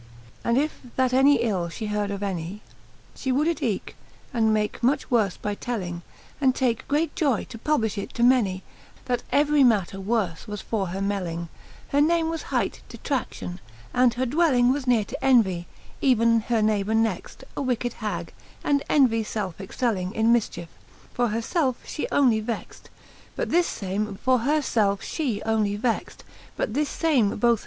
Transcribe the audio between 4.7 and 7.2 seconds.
much worfe by telling, And take great